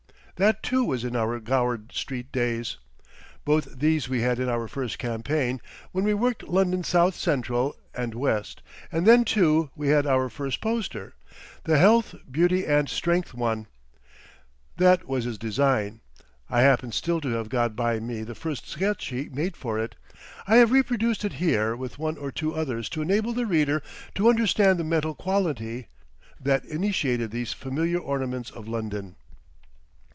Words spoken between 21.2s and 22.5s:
it here with one or